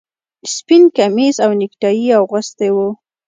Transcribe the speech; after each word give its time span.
سپین 0.53 0.83
کمیس 0.97 1.35
او 1.45 1.51
نیکټايي 1.61 2.01
یې 2.07 2.13
اغوستي 2.21 2.69
وو 2.75 2.89